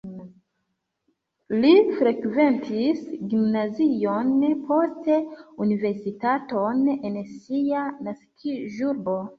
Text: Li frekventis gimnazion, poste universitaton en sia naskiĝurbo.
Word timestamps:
Li 1.65 1.73
frekventis 1.99 3.03
gimnazion, 3.35 4.33
poste 4.71 5.19
universitaton 5.67 6.85
en 6.97 7.25
sia 7.45 7.89
naskiĝurbo. 8.11 9.23